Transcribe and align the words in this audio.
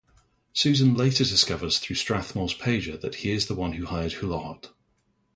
Susan 0.53 0.95
later 0.95 1.23
discovers 1.23 1.77
through 1.77 1.95
Strathmore's 1.95 2.55
pager 2.55 2.99
that 2.99 3.13
he 3.21 3.29
is 3.29 3.45
the 3.45 3.53
one 3.53 3.73
who 3.73 3.85
hired 3.85 4.13
Hulohot. 4.13 4.71